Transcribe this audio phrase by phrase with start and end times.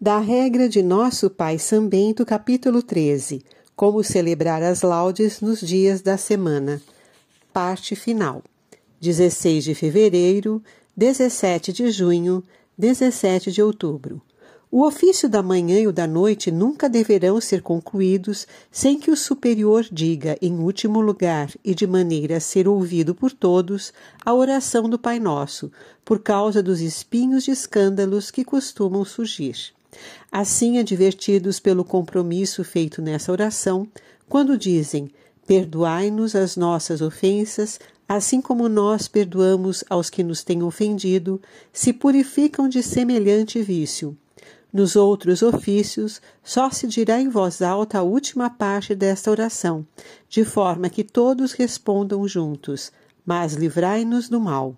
[0.00, 3.42] da regra de Nosso Pai São Bento, capítulo 13,
[3.76, 6.82] Como celebrar as laudes nos dias da semana.
[7.52, 8.42] Parte final.
[9.00, 10.62] 16 de fevereiro,
[10.96, 12.42] 17 de junho,
[12.76, 14.20] 17 de outubro.
[14.70, 19.16] O ofício da manhã e o da noite nunca deverão ser concluídos sem que o
[19.16, 23.92] superior diga, em último lugar e de maneira a ser ouvido por todos,
[24.24, 25.70] a oração do Pai Nosso,
[26.04, 29.72] por causa dos espinhos de escândalos que costumam surgir.
[30.30, 33.88] Assim, advertidos pelo compromisso feito nessa oração,
[34.28, 35.10] quando dizem:
[35.46, 41.40] Perdoai-nos as nossas ofensas, assim como nós perdoamos aos que nos têm ofendido,
[41.72, 44.16] se purificam de semelhante vício
[44.74, 49.86] nos outros ofícios, só se dirá em voz alta a última parte desta oração,
[50.28, 52.90] de forma que todos respondam juntos:
[53.24, 54.76] Mas livrai-nos do mal.